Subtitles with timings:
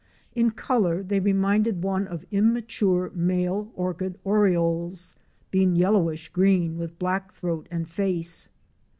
[0.33, 5.13] In color they reminded one of immature male Orchard Orioles,
[5.51, 8.49] being yellowish green with black throat and face.